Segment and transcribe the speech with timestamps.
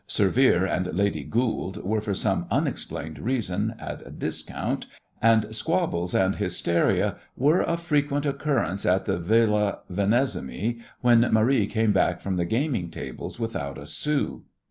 [0.07, 4.87] "Sir Vere and Lady Goold" were for some unexplained reason at a discount,
[5.21, 11.91] and squabbles and hysteria were of frequent occurrence at the Villa Menesimy when Marie came
[11.91, 14.41] back from the gaming tables without a sou.